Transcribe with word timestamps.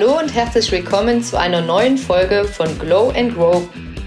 Hallo 0.00 0.16
und 0.16 0.32
herzlich 0.32 0.70
willkommen 0.70 1.24
zu 1.24 1.36
einer 1.36 1.60
neuen 1.60 1.98
Folge 1.98 2.44
von 2.44 2.78
Glow 2.78 3.10
and 3.16 3.34
Grow, 3.34 3.64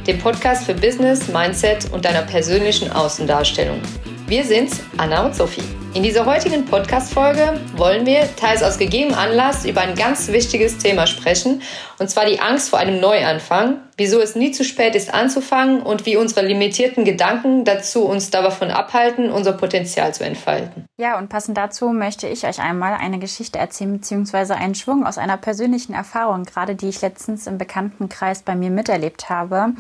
dem 0.08 0.20
Podcast 0.20 0.64
für 0.64 0.74
Business, 0.74 1.28
Mindset 1.28 1.92
und 1.92 2.06
deiner 2.06 2.22
persönlichen 2.22 2.90
Außendarstellung. 2.90 3.82
Wir 4.26 4.46
sind 4.46 4.72
Anna 4.96 5.26
und 5.26 5.36
Sophie. 5.36 5.66
In 5.94 6.02
dieser 6.02 6.26
heutigen 6.26 6.64
Podcast-Folge 6.64 7.60
wollen 7.76 8.06
wir, 8.06 8.26
teils 8.38 8.64
aus 8.64 8.78
gegebenem 8.78 9.16
Anlass, 9.16 9.66
über 9.66 9.82
ein 9.82 9.94
ganz 9.96 10.30
wichtiges 10.30 10.78
Thema 10.78 11.08
sprechen, 11.08 11.62
und 12.00 12.10
zwar 12.10 12.26
die 12.26 12.40
Angst 12.40 12.70
vor 12.70 12.80
einem 12.80 13.02
Neuanfang, 13.02 13.82
wieso 14.02 14.20
es 14.20 14.36
nie 14.36 14.52
zu 14.52 14.64
spät 14.64 14.96
ist 14.96 15.14
anzufangen 15.14 15.84
und 15.84 16.08
wie 16.08 16.18
unsere 16.18 16.44
limitierten 16.44 17.06
Gedanken 17.06 17.66
dazu 17.66 18.06
uns 18.06 18.32
davon 18.32 18.72
abhalten, 18.72 19.32
unser 19.32 19.54
Potenzial 19.54 20.12
zu 20.12 20.24
entfalten. 20.24 20.88
Ja, 20.98 21.20
und 21.20 21.30
passend 21.30 21.56
dazu 21.56 21.90
möchte 21.90 22.28
ich 22.28 22.48
euch 22.48 22.60
einmal 22.60 22.96
eine 22.96 23.20
Geschichte 23.20 23.60
erzählen, 23.60 23.94
beziehungsweise 23.94 24.56
einen 24.56 24.74
Schwung 24.74 25.06
aus 25.06 25.20
einer 25.20 25.38
persönlichen 25.38 25.94
Erfahrung, 25.94 26.46
gerade 26.46 26.74
die 26.74 26.90
ich 26.90 27.02
letztens 27.02 27.46
im 27.46 27.60
Bekanntenkreis 27.60 28.42
bei 28.42 28.56
mir 28.56 28.72
miterlebt 28.72 29.30
habe. 29.30 29.74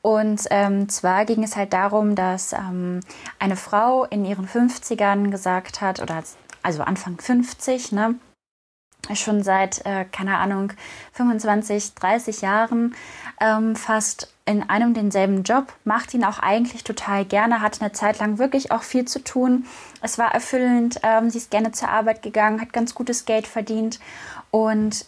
Und 0.00 0.40
ähm, 0.48 0.88
zwar 0.88 1.26
ging 1.26 1.42
es 1.42 1.56
halt 1.56 1.74
darum, 1.74 2.14
dass 2.14 2.54
ähm, 2.54 3.00
eine 3.38 3.56
Frau 3.56 4.04
in 4.04 4.24
ihren 4.24 4.48
50ern 4.48 5.30
gesagt 5.30 5.82
hat, 5.82 6.00
oder 6.00 6.22
also 6.62 6.82
Anfang 6.82 7.18
50, 7.20 7.92
ne, 7.92 8.14
schon 9.14 9.42
seit, 9.42 9.84
äh, 9.86 10.04
keine 10.10 10.38
Ahnung, 10.38 10.72
25, 11.12 11.94
30 11.94 12.40
Jahren 12.40 12.94
ähm, 13.40 13.76
fast 13.76 14.32
in 14.46 14.68
einem 14.68 14.94
denselben 14.94 15.42
Job, 15.42 15.72
macht 15.84 16.14
ihn 16.14 16.24
auch 16.24 16.38
eigentlich 16.38 16.84
total 16.84 17.24
gerne, 17.24 17.60
hat 17.60 17.80
eine 17.80 17.92
Zeit 17.92 18.18
lang 18.18 18.38
wirklich 18.38 18.70
auch 18.70 18.82
viel 18.82 19.04
zu 19.04 19.22
tun. 19.22 19.66
Es 20.02 20.18
war 20.18 20.32
erfüllend, 20.32 21.00
ähm, 21.02 21.30
sie 21.30 21.38
ist 21.38 21.50
gerne 21.50 21.72
zur 21.72 21.88
Arbeit 21.88 22.22
gegangen, 22.22 22.60
hat 22.60 22.72
ganz 22.72 22.94
gutes 22.94 23.24
Geld 23.24 23.46
verdient 23.46 23.98
und 24.50 25.04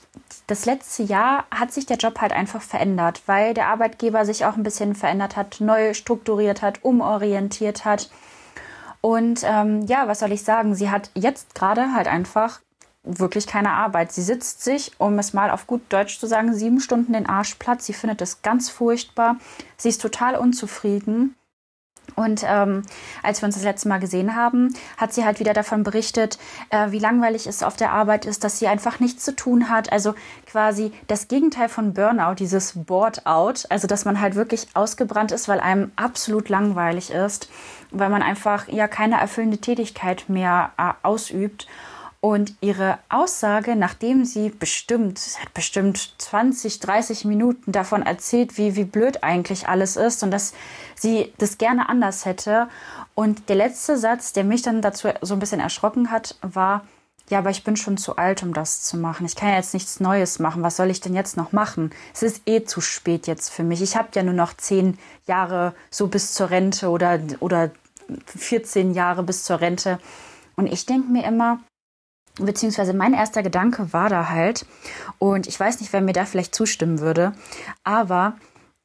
das 0.47 0.67
letzte 0.67 1.03
Jahr 1.03 1.45
hat 1.51 1.73
sich 1.73 1.86
der 1.86 1.97
Job 1.97 2.20
halt 2.20 2.33
einfach 2.33 2.62
verändert, 2.62 3.23
weil 3.27 3.55
der 3.55 3.69
Arbeitgeber 3.69 4.25
sich 4.25 4.45
auch 4.45 4.56
ein 4.56 4.62
bisschen 4.62 4.95
verändert 4.95 5.36
hat, 5.36 5.61
neu 5.61 5.95
strukturiert 5.95 6.62
hat, 6.62 6.84
umorientiert 6.84 7.84
hat. 7.84 8.11
Und 9.01 9.41
ähm, 9.45 9.86
ja, 9.86 10.08
was 10.08 10.19
soll 10.19 10.33
ich 10.33 10.42
sagen? 10.42 10.75
Sie 10.75 10.91
hat 10.91 11.11
jetzt 11.14 11.55
gerade 11.55 11.95
halt 11.95 12.08
einfach 12.08 12.61
wirklich 13.09 13.47
keine 13.47 13.73
Arbeit. 13.73 14.12
Sie 14.12 14.23
sitzt 14.23 14.62
sich, 14.62 14.92
um 14.98 15.19
es 15.19 15.33
mal 15.33 15.51
auf 15.51 15.67
gut 15.67 15.83
Deutsch 15.89 16.19
zu 16.19 16.27
sagen, 16.27 16.55
sieben 16.55 16.81
Stunden 16.81 17.14
den 17.14 17.28
Arsch 17.28 17.55
platt. 17.55 17.83
Sie 17.83 17.95
findet 17.95 18.20
es 18.20 18.42
ganz 18.42 18.69
furchtbar. 18.69 19.37
Sie 19.77 19.89
ist 19.89 20.03
total 20.03 20.37
unzufrieden. 20.37 21.34
Und 22.17 22.42
ähm, 22.47 22.83
als 23.23 23.41
wir 23.42 23.47
uns 23.47 23.55
das 23.55 23.64
letzte 23.64 23.89
Mal 23.89 24.01
gesehen 24.01 24.34
haben, 24.34 24.75
hat 24.97 25.12
sie 25.12 25.25
halt 25.25 25.41
wieder 25.41 25.53
davon 25.53 25.83
berichtet, 25.83 26.39
äh, 26.70 26.91
wie 26.91 26.98
langweilig 26.98 27.47
es 27.47 27.62
auf 27.62 27.77
der 27.77 27.92
Arbeit 27.92 28.27
ist, 28.27 28.45
dass 28.45 28.59
sie 28.59 28.67
einfach 28.67 29.01
nichts 29.01 29.25
zu 29.25 29.36
tun 29.36 29.69
hat. 29.69 29.92
Also 29.92 30.14
quasi 30.47 30.92
das 31.06 31.29
Gegenteil 31.29 31.69
von 31.69 31.95
Burnout, 31.95 32.34
dieses 32.34 32.73
Board-out. 32.84 33.67
Also 33.69 33.86
dass 33.86 34.05
man 34.05 34.20
halt 34.20 34.34
wirklich 34.34 34.67
ausgebrannt 34.75 35.33
ist, 35.33 35.48
weil 35.48 35.61
einem 35.61 35.92
absolut 35.97 36.48
langweilig 36.48 37.11
ist, 37.11 37.48
weil 37.91 38.09
man 38.09 38.23
einfach 38.23 38.69
ja 38.69 38.89
keine 38.89 39.20
erfüllende 39.20 39.59
Tätigkeit 39.59 40.29
mehr 40.29 40.73
äh, 40.77 40.92
ausübt. 41.03 41.67
Und 42.20 42.55
ihre 42.61 42.98
Aussage, 43.08 43.77
nachdem 43.77 44.24
sie 44.24 44.48
bestimmt, 44.48 45.20
sie 45.20 45.38
hat 45.41 45.55
bestimmt 45.55 46.14
20, 46.19 46.80
30 46.80 47.24
Minuten 47.24 47.70
davon 47.70 48.02
erzählt, 48.02 48.58
wie, 48.58 48.74
wie 48.74 48.84
blöd 48.84 49.22
eigentlich 49.22 49.69
alles 49.69 49.97
ist 49.97 50.24
und 50.24 50.33
dass 50.33 50.52
sie 50.96 51.33
das 51.39 51.58
gerne 51.58 51.89
anders 51.89 52.24
hätte. 52.24 52.69
Und 53.14 53.48
der 53.48 53.56
letzte 53.56 53.96
Satz, 53.96 54.33
der 54.33 54.42
mich 54.42 54.62
dann 54.62 54.83
dazu 54.83 55.08
so 55.20 55.34
ein 55.34 55.39
bisschen 55.39 55.61
erschrocken 55.61 56.11
hat, 56.11 56.36
war, 56.42 56.84
ja, 57.30 57.39
aber 57.39 57.50
ich 57.50 57.62
bin 57.62 57.77
schon 57.77 57.98
zu 57.98 58.16
alt, 58.16 58.42
um 58.42 58.52
das 58.52 58.83
zu 58.83 58.96
machen. 58.96 59.27
Ich 59.27 59.36
kann 59.36 59.50
ja 59.50 59.56
jetzt 59.56 59.74
nichts 59.74 60.00
Neues 60.00 60.39
machen. 60.39 60.62
Was 60.62 60.77
soll 60.77 60.90
ich 60.90 61.01
denn 61.01 61.14
jetzt 61.14 61.36
noch 61.36 61.52
machen? 61.52 61.90
Es 62.14 62.23
ist 62.23 62.42
eh 62.46 62.64
zu 62.64 62.80
spät 62.80 63.27
jetzt 63.27 63.51
für 63.51 63.62
mich. 63.62 63.83
Ich 63.83 63.96
habe 63.96 64.08
ja 64.14 64.23
nur 64.23 64.34
noch 64.34 64.55
zehn 64.55 64.98
Jahre 65.27 65.74
so 65.90 66.08
bis 66.08 66.33
zur 66.33 66.51
Rente 66.51 66.89
oder, 66.89 67.20
oder 67.40 67.70
14 68.27 68.95
Jahre 68.95 69.23
bis 69.23 69.45
zur 69.45 69.61
Rente. 69.61 69.98
Und 70.57 70.67
ich 70.67 70.86
denke 70.86 71.12
mir 71.12 71.24
immer, 71.24 71.61
beziehungsweise 72.39 72.95
mein 72.95 73.15
erster 73.15 73.43
Gedanke 73.43 73.93
war 73.93 74.09
da 74.09 74.29
halt, 74.29 74.67
und 75.19 75.47
ich 75.47 75.59
weiß 75.59 75.81
nicht, 75.81 75.93
wer 75.93 76.01
mir 76.01 76.13
da 76.13 76.25
vielleicht 76.25 76.55
zustimmen 76.55 77.01
würde, 77.01 77.33
aber 77.85 78.37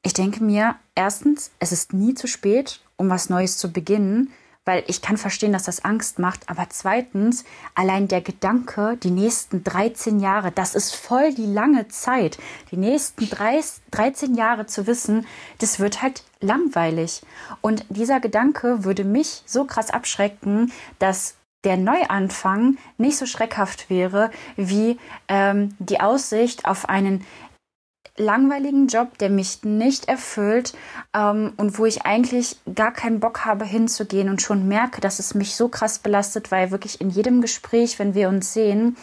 ich 0.03 0.13
denke 0.13 0.43
mir, 0.43 0.75
erstens, 0.95 1.51
es 1.59 1.71
ist 1.71 1.93
nie 1.93 2.13
zu 2.13 2.27
spät, 2.27 2.81
um 2.97 3.09
was 3.09 3.29
Neues 3.29 3.57
zu 3.57 3.71
beginnen, 3.71 4.31
weil 4.65 4.83
ich 4.87 5.01
kann 5.01 5.17
verstehen, 5.17 5.51
dass 5.51 5.63
das 5.63 5.83
Angst 5.83 6.19
macht, 6.19 6.49
aber 6.49 6.67
zweitens, 6.69 7.43
allein 7.75 8.07
der 8.07 8.21
Gedanke, 8.21 8.97
die 9.01 9.11
nächsten 9.11 9.63
13 9.63 10.19
Jahre, 10.19 10.51
das 10.51 10.73
ist 10.73 10.95
voll 10.95 11.33
die 11.33 11.45
lange 11.45 11.89
Zeit, 11.89 12.37
die 12.71 12.77
nächsten 12.77 13.29
13 13.29 14.35
Jahre 14.35 14.65
zu 14.65 14.87
wissen, 14.87 15.25
das 15.59 15.79
wird 15.79 16.01
halt 16.01 16.23
langweilig. 16.39 17.23
Und 17.61 17.85
dieser 17.89 18.19
Gedanke 18.19 18.85
würde 18.85 19.03
mich 19.03 19.43
so 19.45 19.65
krass 19.65 19.89
abschrecken, 19.89 20.71
dass 20.97 21.35
der 21.63 21.77
Neuanfang 21.77 22.77
nicht 22.97 23.17
so 23.17 23.25
schreckhaft 23.25 23.89
wäre 23.89 24.31
wie 24.55 24.97
ähm, 25.27 25.75
die 25.79 25.99
Aussicht 25.99 26.65
auf 26.65 26.89
einen 26.89 27.25
langweiligen 28.17 28.87
Job, 28.87 29.17
der 29.17 29.29
mich 29.29 29.63
nicht 29.63 30.07
erfüllt 30.07 30.73
ähm, 31.15 31.53
und 31.57 31.79
wo 31.79 31.85
ich 31.85 32.05
eigentlich 32.05 32.57
gar 32.75 32.91
keinen 32.91 33.19
Bock 33.19 33.45
habe 33.45 33.65
hinzugehen 33.65 34.29
und 34.29 34.41
schon 34.41 34.67
merke, 34.67 35.01
dass 35.01 35.19
es 35.19 35.33
mich 35.33 35.55
so 35.55 35.67
krass 35.67 35.99
belastet, 35.99 36.51
weil 36.51 36.71
wirklich 36.71 37.01
in 37.01 37.09
jedem 37.09 37.41
Gespräch, 37.41 37.97
wenn 37.97 38.13
wir 38.13 38.29
uns 38.29 38.53
sehen, 38.53 38.97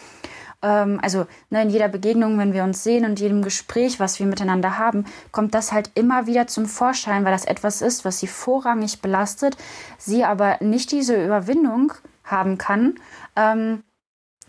ähm, 0.61 0.99
also 1.01 1.25
ne, 1.49 1.63
in 1.63 1.69
jeder 1.69 1.89
Begegnung, 1.89 2.37
wenn 2.37 2.53
wir 2.53 2.63
uns 2.63 2.83
sehen 2.83 3.03
und 3.03 3.19
jedem 3.19 3.41
Gespräch, 3.41 3.99
was 3.99 4.19
wir 4.19 4.27
miteinander 4.27 4.77
haben, 4.77 5.05
kommt 5.31 5.55
das 5.55 5.73
halt 5.73 5.91
immer 5.95 6.25
wieder 6.25 6.47
zum 6.47 6.65
Vorschein, 6.65 7.25
weil 7.25 7.33
das 7.33 7.45
etwas 7.45 7.81
ist, 7.81 8.05
was 8.05 8.19
sie 8.19 8.27
vorrangig 8.27 9.01
belastet, 9.01 9.57
sie 9.97 10.23
aber 10.23 10.57
nicht 10.61 10.91
diese 10.91 11.21
Überwindung 11.21 11.93
haben 12.23 12.57
kann, 12.57 12.95
ähm, 13.35 13.83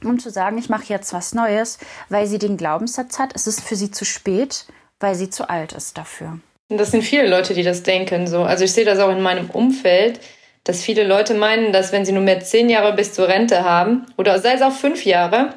um 0.05 0.19
zu 0.19 0.31
sagen, 0.31 0.59
ich 0.59 0.69
mache 0.69 0.84
jetzt 0.88 1.12
was 1.12 1.34
Neues, 1.34 1.78
weil 2.09 2.27
sie 2.27 2.38
den 2.38 2.56
Glaubenssatz 2.56 3.19
hat, 3.19 3.34
es 3.34 3.47
ist 3.47 3.60
für 3.60 3.77
sie 3.77 3.91
zu 3.91 4.05
spät, 4.05 4.66
weil 5.00 5.15
sie 5.15 5.31
zu 5.31 5.49
alt 5.49 5.72
ist 5.72 5.97
dafür. 5.99 6.38
Das 6.69 6.91
sind 6.91 7.03
viele 7.03 7.28
Leute, 7.28 7.55
die 7.55 7.62
das 7.62 7.83
denken. 7.83 8.27
So. 8.27 8.43
Also 8.43 8.65
ich 8.65 8.72
sehe 8.72 8.84
das 8.84 8.99
auch 8.99 9.10
in 9.10 9.21
meinem 9.21 9.50
Umfeld, 9.50 10.21
dass 10.65 10.83
viele 10.83 11.05
Leute 11.05 11.34
meinen, 11.34 11.72
dass 11.72 11.93
wenn 11.93 12.05
sie 12.05 12.12
nur 12.12 12.22
mehr 12.22 12.41
zehn 12.41 12.71
Jahre 12.71 12.94
bis 12.94 13.12
zur 13.12 13.28
Rente 13.28 13.65
haben 13.65 14.06
oder 14.16 14.39
sei 14.39 14.54
es 14.54 14.62
auch 14.62 14.72
fünf 14.72 15.04
Jahre, 15.04 15.54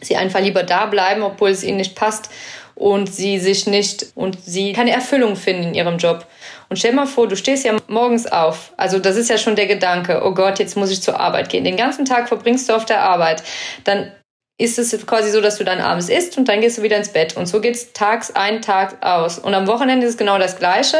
sie 0.00 0.16
einfach 0.16 0.40
lieber 0.40 0.64
da 0.64 0.86
bleiben, 0.86 1.22
obwohl 1.22 1.50
es 1.50 1.62
ihnen 1.62 1.76
nicht 1.76 1.94
passt 1.94 2.30
und 2.74 3.12
sie 3.12 3.38
sich 3.38 3.66
nicht 3.66 4.06
und 4.14 4.38
sie 4.44 4.72
keine 4.72 4.90
Erfüllung 4.90 5.36
finden 5.36 5.68
in 5.68 5.74
ihrem 5.74 5.98
Job. 5.98 6.26
Und 6.72 6.78
stell 6.78 6.94
mal 6.94 7.04
vor, 7.04 7.28
du 7.28 7.36
stehst 7.36 7.66
ja 7.66 7.76
morgens 7.86 8.26
auf. 8.32 8.72
Also 8.78 8.98
das 8.98 9.18
ist 9.18 9.28
ja 9.28 9.36
schon 9.36 9.56
der 9.56 9.66
Gedanke, 9.66 10.22
oh 10.24 10.32
Gott, 10.32 10.58
jetzt 10.58 10.74
muss 10.74 10.90
ich 10.90 11.02
zur 11.02 11.20
Arbeit 11.20 11.50
gehen. 11.50 11.64
Den 11.64 11.76
ganzen 11.76 12.06
Tag 12.06 12.28
verbringst 12.28 12.66
du 12.66 12.72
auf 12.72 12.86
der 12.86 13.02
Arbeit. 13.02 13.42
Dann 13.84 14.10
ist 14.56 14.78
es 14.78 15.06
quasi 15.06 15.30
so, 15.30 15.42
dass 15.42 15.58
du 15.58 15.64
dann 15.64 15.82
abends 15.82 16.08
isst 16.08 16.38
und 16.38 16.48
dann 16.48 16.62
gehst 16.62 16.78
du 16.78 16.82
wieder 16.82 16.96
ins 16.96 17.10
Bett. 17.10 17.36
Und 17.36 17.44
so 17.44 17.60
geht's 17.60 17.92
tags 17.92 18.34
ein, 18.34 18.62
Tag 18.62 19.04
aus. 19.04 19.38
Und 19.38 19.52
am 19.52 19.66
Wochenende 19.66 20.06
ist 20.06 20.12
es 20.12 20.16
genau 20.16 20.38
das 20.38 20.58
Gleiche. 20.58 20.96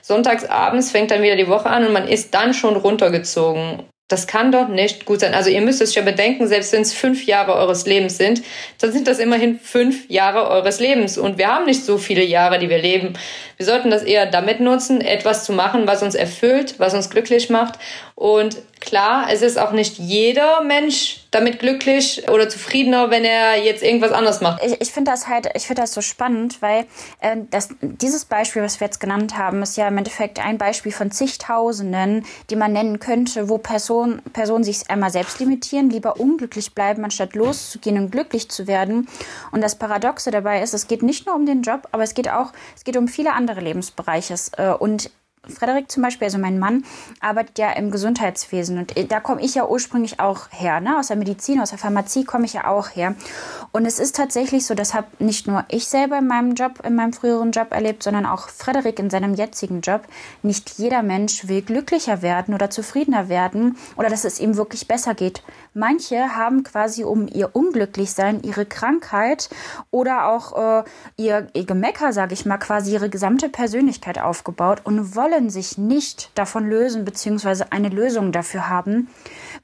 Sonntags 0.00 0.44
abends 0.44 0.92
fängt 0.92 1.10
dann 1.10 1.22
wieder 1.22 1.34
die 1.34 1.48
Woche 1.48 1.68
an 1.70 1.84
und 1.84 1.92
man 1.92 2.06
ist 2.06 2.32
dann 2.32 2.54
schon 2.54 2.76
runtergezogen. 2.76 3.82
Das 4.08 4.28
kann 4.28 4.52
doch 4.52 4.68
nicht 4.68 5.04
gut 5.04 5.18
sein. 5.18 5.34
Also 5.34 5.50
ihr 5.50 5.60
müsst 5.60 5.80
es 5.80 5.92
ja 5.96 6.02
bedenken, 6.02 6.46
selbst 6.46 6.72
wenn 6.72 6.82
es 6.82 6.92
fünf 6.92 7.26
Jahre 7.26 7.54
eures 7.54 7.86
Lebens 7.86 8.16
sind, 8.16 8.42
dann 8.80 8.92
sind 8.92 9.08
das 9.08 9.18
immerhin 9.18 9.58
fünf 9.58 10.08
Jahre 10.08 10.48
eures 10.48 10.78
Lebens. 10.78 11.18
Und 11.18 11.38
wir 11.38 11.48
haben 11.48 11.64
nicht 11.64 11.84
so 11.84 11.98
viele 11.98 12.22
Jahre, 12.22 12.60
die 12.60 12.68
wir 12.68 12.78
leben. 12.78 13.14
Wir 13.56 13.66
sollten 13.66 13.90
das 13.90 14.02
eher 14.02 14.26
damit 14.26 14.60
nutzen, 14.60 15.00
etwas 15.00 15.44
zu 15.44 15.52
machen, 15.52 15.86
was 15.86 16.02
uns 16.02 16.14
erfüllt, 16.14 16.78
was 16.78 16.94
uns 16.94 17.10
glücklich 17.10 17.48
macht. 17.48 17.78
Und 18.14 18.56
klar, 18.80 19.26
es 19.30 19.42
ist 19.42 19.58
auch 19.58 19.72
nicht 19.72 19.98
jeder 19.98 20.62
Mensch 20.62 21.26
damit 21.30 21.58
glücklich 21.58 22.26
oder 22.30 22.48
zufriedener, 22.48 23.10
wenn 23.10 23.24
er 23.24 23.62
jetzt 23.62 23.82
irgendwas 23.82 24.12
anderes 24.12 24.40
macht. 24.40 24.64
Ich, 24.64 24.80
ich 24.80 24.90
finde 24.90 25.10
das 25.10 25.28
halt, 25.28 25.50
ich 25.54 25.66
finde 25.66 25.82
das 25.82 25.92
so 25.92 26.00
spannend, 26.00 26.62
weil 26.62 26.86
äh, 27.20 27.36
das, 27.50 27.68
dieses 27.82 28.24
Beispiel, 28.24 28.62
was 28.62 28.80
wir 28.80 28.86
jetzt 28.86 29.00
genannt 29.00 29.36
haben, 29.36 29.62
ist 29.62 29.76
ja 29.76 29.86
im 29.88 29.98
Endeffekt 29.98 30.42
ein 30.42 30.56
Beispiel 30.56 30.92
von 30.92 31.10
zigtausenden, 31.10 32.24
die 32.48 32.56
man 32.56 32.72
nennen 32.72 32.98
könnte, 32.98 33.50
wo 33.50 33.58
Personen, 33.58 34.22
Personen 34.32 34.64
sich 34.64 34.88
einmal 34.88 35.10
selbst 35.10 35.38
limitieren, 35.40 35.90
lieber 35.90 36.18
unglücklich 36.18 36.74
bleiben, 36.74 37.04
anstatt 37.04 37.34
loszugehen 37.34 37.98
und 37.98 38.10
glücklich 38.12 38.48
zu 38.48 38.66
werden. 38.66 39.08
Und 39.52 39.60
das 39.60 39.76
Paradoxe 39.76 40.30
dabei 40.30 40.62
ist, 40.62 40.72
es 40.72 40.88
geht 40.88 41.02
nicht 41.02 41.26
nur 41.26 41.34
um 41.34 41.44
den 41.44 41.60
Job, 41.60 41.86
aber 41.92 42.02
es 42.02 42.14
geht 42.14 42.30
auch, 42.30 42.52
es 42.74 42.84
geht 42.84 42.96
um 42.96 43.08
viele 43.08 43.34
andere 43.34 43.45
Lebensbereiche. 43.54 44.34
Äh, 44.56 44.70
und 44.70 45.10
Frederik 45.48 45.90
zum 45.90 46.02
Beispiel, 46.02 46.26
also 46.26 46.38
mein 46.38 46.58
Mann, 46.58 46.84
arbeitet 47.20 47.58
ja 47.58 47.72
im 47.72 47.90
Gesundheitswesen 47.90 48.78
und 48.78 48.94
da 49.10 49.20
komme 49.20 49.42
ich 49.42 49.54
ja 49.54 49.66
ursprünglich 49.66 50.20
auch 50.20 50.48
her, 50.50 50.80
ne? 50.80 50.98
aus 50.98 51.08
der 51.08 51.16
Medizin, 51.16 51.60
aus 51.60 51.70
der 51.70 51.78
Pharmazie 51.78 52.24
komme 52.24 52.46
ich 52.46 52.54
ja 52.54 52.66
auch 52.66 52.90
her. 52.90 53.14
Und 53.72 53.84
es 53.84 53.98
ist 53.98 54.16
tatsächlich 54.16 54.66
so, 54.66 54.74
das 54.74 54.94
habe 54.94 55.06
nicht 55.18 55.46
nur 55.46 55.64
ich 55.68 55.86
selber 55.86 56.18
in 56.18 56.26
meinem 56.26 56.54
Job, 56.54 56.80
in 56.84 56.94
meinem 56.94 57.12
früheren 57.12 57.50
Job 57.50 57.72
erlebt, 57.72 58.02
sondern 58.02 58.26
auch 58.26 58.48
Frederik 58.48 58.98
in 58.98 59.10
seinem 59.10 59.34
jetzigen 59.34 59.80
Job. 59.80 60.02
Nicht 60.42 60.78
jeder 60.78 61.02
Mensch 61.02 61.48
will 61.48 61.62
glücklicher 61.62 62.22
werden 62.22 62.54
oder 62.54 62.70
zufriedener 62.70 63.28
werden 63.28 63.76
oder 63.96 64.08
dass 64.08 64.24
es 64.24 64.40
ihm 64.40 64.56
wirklich 64.56 64.88
besser 64.88 65.14
geht. 65.14 65.42
Manche 65.74 66.36
haben 66.36 66.62
quasi 66.62 67.04
um 67.04 67.28
ihr 67.28 67.54
Unglücklichsein, 67.54 68.42
ihre 68.42 68.64
Krankheit 68.64 69.50
oder 69.90 70.28
auch 70.28 70.80
äh, 70.80 70.84
ihr, 71.16 71.48
ihr 71.52 71.66
Gemecker, 71.66 72.14
sage 72.14 72.32
ich 72.32 72.46
mal, 72.46 72.56
quasi 72.56 72.94
ihre 72.94 73.10
gesamte 73.10 73.50
Persönlichkeit 73.50 74.18
aufgebaut 74.18 74.80
und 74.84 75.14
wollen 75.14 75.35
sich 75.50 75.78
nicht 75.78 76.30
davon 76.34 76.68
lösen 76.68 77.04
beziehungsweise 77.04 77.72
eine 77.72 77.88
Lösung 77.88 78.32
dafür 78.32 78.68
haben, 78.68 79.08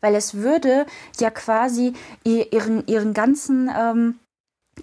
weil 0.01 0.15
es 0.15 0.35
würde 0.35 0.87
ja 1.19 1.31
quasi 1.31 1.95
ihren, 2.25 2.87
ihren 2.87 3.15
ganzen 3.15 3.71
ähm, 3.77 4.19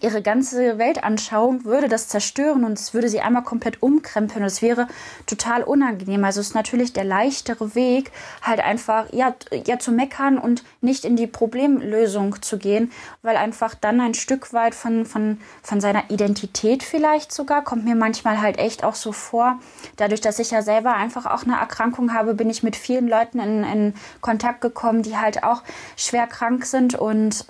ihre 0.02 0.22
ganze 0.22 0.78
Weltanschauung 0.78 1.66
würde 1.66 1.88
das 1.88 2.08
zerstören 2.08 2.64
und 2.64 2.80
es 2.80 2.94
würde 2.94 3.10
sie 3.10 3.22
einmal 3.22 3.44
komplett 3.44 3.82
umkrempeln 3.82 4.50
es 4.50 4.62
wäre 4.62 4.88
total 5.26 5.64
unangenehm. 5.64 6.24
Also 6.24 6.42
es 6.42 6.48
ist 6.48 6.56
natürlich 6.56 6.94
der 6.94 7.04
leichtere 7.04 7.76
Weg, 7.76 8.12
halt 8.42 8.60
einfach 8.60 9.12
ja, 9.14 9.36
ja 9.66 9.80
zu 9.80 9.92
meckern 9.92 10.38
und 10.38 10.64
nicht 10.82 11.06
in 11.06 11.16
die 11.16 11.28
Problemlösung 11.28 12.42
zu 12.42 12.58
gehen, 12.58 12.92
weil 13.22 13.38
einfach 13.38 13.76
dann 13.76 14.02
ein 14.02 14.14
Stück 14.14 14.54
weit 14.54 14.76
von, 14.76 15.06
von, 15.06 15.40
von 15.62 15.80
seiner 15.80 16.10
Identität 16.10 16.84
vielleicht 16.84 17.32
sogar, 17.32 17.64
kommt 17.64 17.86
mir 17.86 17.96
manchmal 17.96 18.42
halt 18.42 18.58
echt 18.58 18.84
auch 18.84 18.96
so 18.96 19.12
vor. 19.12 19.60
Dadurch, 19.98 20.22
dass 20.22 20.40
ich 20.40 20.52
ja 20.52 20.62
selber 20.62 20.96
einfach 20.96 21.26
auch 21.26 21.44
eine 21.44 21.58
Erkrankung 21.58 22.14
habe, 22.14 22.34
bin 22.34 22.50
ich 22.50 22.64
mit 22.64 22.76
vielen 22.76 23.08
Leuten 23.08 23.40
in, 23.40 23.64
in 23.64 23.94
Kontakt 24.22 24.62
gekommen, 24.62 25.04
die 25.04 25.18
halt 25.18 25.44
auch 25.44 25.64
schwer 25.96 26.28
krank 26.28 26.66
sind 26.66 26.96
und 26.96 27.46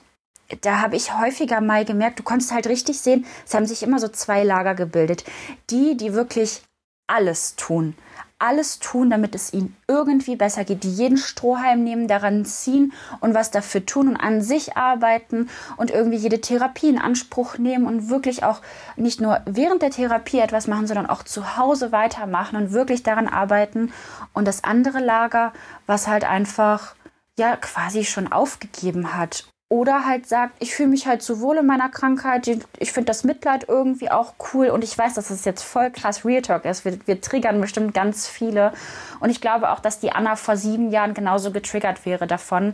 da 0.61 0.81
habe 0.81 0.95
ich 0.95 1.17
häufiger 1.17 1.61
mal 1.61 1.85
gemerkt, 1.85 2.19
du 2.19 2.23
konntest 2.23 2.51
halt 2.51 2.67
richtig 2.67 2.99
sehen, 2.99 3.25
es 3.45 3.53
haben 3.53 3.65
sich 3.65 3.83
immer 3.83 3.99
so 3.99 4.07
zwei 4.07 4.43
Lager 4.43 4.75
gebildet. 4.75 5.23
Die, 5.69 5.95
die 5.97 6.13
wirklich 6.13 6.61
alles 7.07 7.55
tun, 7.55 7.95
alles 8.37 8.79
tun, 8.79 9.09
damit 9.09 9.35
es 9.35 9.53
ihnen 9.53 9.75
irgendwie 9.87 10.35
besser 10.35 10.63
geht, 10.63 10.83
die 10.83 10.91
jeden 10.91 11.17
Strohhalm 11.17 11.83
nehmen, 11.83 12.07
daran 12.07 12.45
ziehen 12.45 12.93
und 13.19 13.33
was 13.33 13.51
dafür 13.51 13.85
tun 13.85 14.07
und 14.07 14.15
an 14.15 14.41
sich 14.41 14.77
arbeiten 14.77 15.49
und 15.75 15.91
irgendwie 15.91 16.17
jede 16.17 16.39
Therapie 16.39 16.89
in 16.89 16.99
Anspruch 16.99 17.57
nehmen 17.57 17.85
und 17.85 18.09
wirklich 18.09 18.43
auch 18.43 18.61
nicht 18.95 19.19
nur 19.19 19.41
während 19.45 19.81
der 19.81 19.91
Therapie 19.91 20.39
etwas 20.39 20.67
machen, 20.67 20.87
sondern 20.87 21.07
auch 21.07 21.23
zu 21.23 21.57
Hause 21.57 21.91
weitermachen 21.91 22.55
und 22.55 22.71
wirklich 22.71 23.03
daran 23.03 23.27
arbeiten. 23.27 23.91
Und 24.33 24.47
das 24.47 24.63
andere 24.63 24.99
Lager, 24.99 25.51
was 25.85 26.07
halt 26.07 26.23
einfach 26.23 26.95
ja 27.37 27.55
quasi 27.57 28.05
schon 28.05 28.31
aufgegeben 28.31 29.15
hat 29.15 29.45
oder 29.71 30.03
halt 30.03 30.27
sagt, 30.27 30.55
ich 30.57 30.73
fühle 30.73 30.89
mich 30.89 31.05
halt 31.05 31.21
so 31.21 31.41
wohl 31.41 31.57
in 31.57 31.67
meiner 31.67 31.89
Krankheit, 31.89 32.47
ich 32.79 32.91
finde 32.91 33.05
das 33.05 33.23
Mitleid 33.23 33.65
irgendwie 33.67 34.09
auch 34.09 34.33
cool 34.51 34.69
und 34.69 34.83
ich 34.83 34.97
weiß, 34.97 35.13
dass 35.13 35.29
es 35.29 35.45
jetzt 35.45 35.61
voll 35.61 35.91
krass 35.91 36.25
Real 36.25 36.41
Talk 36.41 36.65
ist. 36.65 36.85
Wir, 36.85 36.97
wir 37.05 37.21
triggern 37.21 37.61
bestimmt 37.61 37.93
ganz 37.93 38.27
viele. 38.27 38.73
Und 39.19 39.29
ich 39.29 39.41
glaube 39.41 39.69
auch, 39.69 39.79
dass 39.79 39.99
die 39.99 40.11
Anna 40.11 40.35
vor 40.35 40.57
sieben 40.57 40.89
Jahren 40.89 41.13
genauso 41.13 41.51
getriggert 41.51 42.03
wäre 42.07 42.25
davon, 42.25 42.73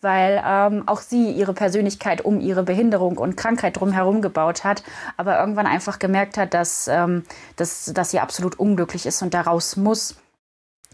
weil 0.00 0.42
ähm, 0.44 0.82
auch 0.86 1.00
sie 1.00 1.30
ihre 1.30 1.54
Persönlichkeit 1.54 2.24
um 2.24 2.40
ihre 2.40 2.64
Behinderung 2.64 3.18
und 3.18 3.36
Krankheit 3.36 3.78
drumherum 3.78 4.20
gebaut 4.20 4.64
hat, 4.64 4.82
aber 5.16 5.38
irgendwann 5.38 5.66
einfach 5.68 6.00
gemerkt 6.00 6.38
hat, 6.38 6.54
dass, 6.54 6.88
ähm, 6.88 7.22
dass, 7.54 7.92
dass 7.94 8.10
sie 8.10 8.18
absolut 8.18 8.58
unglücklich 8.58 9.06
ist 9.06 9.22
und 9.22 9.32
daraus 9.32 9.76
muss. 9.76 10.16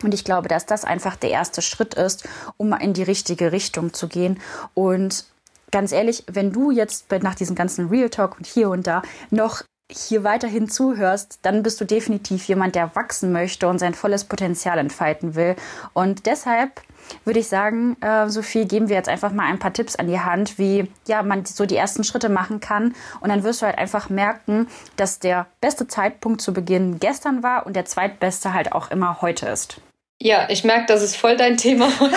Und 0.03 0.13
ich 0.13 0.25
glaube, 0.25 0.49
dass 0.49 0.67
das 0.67 0.85
einfach 0.85 1.17
der 1.17 1.31
erste 1.31 1.63
Schritt 1.63 1.95
ist, 1.95 2.29
um 2.59 2.75
in 2.75 2.93
die 2.93 3.03
richtige 3.03 3.51
Richtung 3.51 3.95
zu 3.95 4.09
gehen. 4.09 4.41
Und 4.75 5.25
ganz 5.71 5.93
ehrlich, 5.93 6.25
wenn 6.31 6.53
du 6.53 6.71
jetzt 6.71 7.11
nach 7.23 7.35
diesem 7.35 7.57
ganzen 7.57 7.89
Real 7.89 8.11
Talk 8.11 8.37
und 8.39 8.47
hier 8.47 8.71
und 8.71 8.87
da 8.87 9.03
noch 9.31 9.63
hier 9.91 10.23
weiterhin 10.23 10.69
zuhörst, 10.69 11.39
dann 11.43 11.63
bist 11.63 11.81
du 11.81 11.87
definitiv 11.87 12.47
jemand, 12.47 12.75
der 12.75 12.95
wachsen 12.95 13.33
möchte 13.33 13.69
und 13.69 13.79
sein 13.79 13.95
volles 13.95 14.25
Potenzial 14.25 14.79
entfalten 14.79 15.35
will. 15.35 15.57
Und 15.95 16.27
deshalb 16.27 16.83
würde 17.25 17.41
ich 17.41 17.49
sagen, 17.49 17.97
äh, 18.03 18.29
Sophie, 18.29 18.67
geben 18.67 18.91
wir 18.91 18.97
jetzt 18.97 19.09
einfach 19.09 19.33
mal 19.33 19.47
ein 19.47 19.59
paar 19.59 19.73
Tipps 19.73 19.97
an 19.97 20.07
die 20.07 20.21
Hand, 20.21 20.59
wie 20.59 20.91
ja 21.07 21.23
man 21.23 21.47
so 21.47 21.65
die 21.65 21.77
ersten 21.77 22.05
Schritte 22.05 22.29
machen 22.29 22.61
kann. 22.61 22.95
Und 23.21 23.31
dann 23.31 23.45
wirst 23.45 23.63
du 23.63 23.67
halt 23.67 23.79
einfach 23.79 24.11
merken, 24.11 24.69
dass 24.97 25.21
der 25.21 25.47
beste 25.63 25.87
Zeitpunkt 25.89 26.43
zu 26.43 26.53
Beginn 26.53 27.01
gestern 27.01 27.43
war 27.43 27.65
und 27.65 27.75
der 27.75 27.87
zweitbeste 27.87 28.53
halt 28.53 28.73
auch 28.73 28.91
immer 28.91 29.23
heute 29.23 29.47
ist. 29.47 29.81
Ja, 30.21 30.49
ich 30.51 30.65
merke, 30.65 30.87
das 30.87 31.03
ist 31.03 31.17
voll 31.17 31.37
dein 31.37 31.57
Thema 31.57 31.89
heute. 32.01 32.17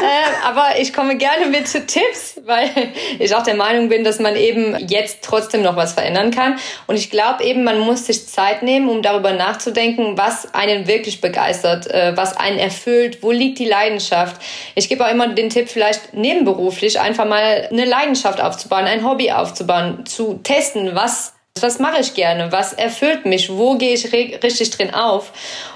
äh, 0.00 0.46
aber 0.46 0.78
ich 0.78 0.92
komme 0.92 1.16
gerne 1.16 1.46
mit 1.46 1.68
zu 1.68 1.84
Tipps, 1.84 2.40
weil 2.44 2.70
ich 3.18 3.34
auch 3.34 3.42
der 3.42 3.54
Meinung 3.54 3.88
bin, 3.88 4.04
dass 4.04 4.18
man 4.18 4.36
eben 4.36 4.76
jetzt 4.88 5.22
trotzdem 5.22 5.62
noch 5.62 5.76
was 5.76 5.92
verändern 5.92 6.30
kann. 6.30 6.58
Und 6.86 6.96
ich 6.96 7.10
glaube 7.10 7.44
eben, 7.44 7.64
man 7.64 7.78
muss 7.80 8.06
sich 8.06 8.26
Zeit 8.26 8.62
nehmen, 8.62 8.88
um 8.88 9.02
darüber 9.02 9.32
nachzudenken, 9.32 10.16
was 10.16 10.54
einen 10.54 10.86
wirklich 10.86 11.20
begeistert, 11.20 11.86
äh, 11.88 12.16
was 12.16 12.36
einen 12.36 12.58
erfüllt, 12.58 13.22
wo 13.22 13.30
liegt 13.30 13.58
die 13.58 13.66
Leidenschaft. 13.66 14.40
Ich 14.74 14.88
gebe 14.88 15.04
auch 15.04 15.10
immer 15.10 15.28
den 15.28 15.50
Tipp, 15.50 15.68
vielleicht 15.68 16.14
nebenberuflich 16.14 16.98
einfach 16.98 17.26
mal 17.26 17.68
eine 17.70 17.84
Leidenschaft 17.84 18.40
aufzubauen, 18.40 18.84
ein 18.84 19.04
Hobby 19.04 19.30
aufzubauen, 19.30 20.06
zu 20.06 20.40
testen, 20.42 20.94
was 20.94 21.34
was 21.60 21.78
mache 21.78 22.00
ich 22.00 22.14
gerne? 22.14 22.52
Was 22.52 22.72
erfüllt 22.72 23.26
mich? 23.26 23.50
Wo 23.50 23.76
gehe 23.76 23.92
ich 23.92 24.12
richtig 24.12 24.70
drin 24.70 24.94
auf? 24.94 25.32